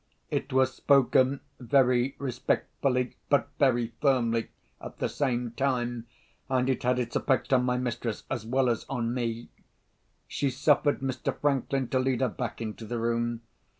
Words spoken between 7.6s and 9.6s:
my mistress as well as on me.